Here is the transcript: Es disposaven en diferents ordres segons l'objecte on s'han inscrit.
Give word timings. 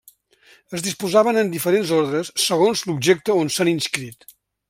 Es 0.77 0.83
disposaven 0.85 1.39
en 1.41 1.51
diferents 1.55 1.91
ordres 1.99 2.33
segons 2.45 2.83
l'objecte 2.89 3.39
on 3.45 3.55
s'han 3.57 3.73
inscrit. 3.77 4.29